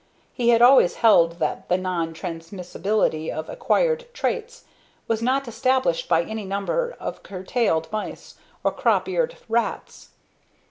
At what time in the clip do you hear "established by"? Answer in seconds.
5.47-6.23